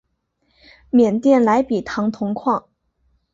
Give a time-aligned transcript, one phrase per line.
[0.89, 2.67] 缅甸莱比塘铜矿。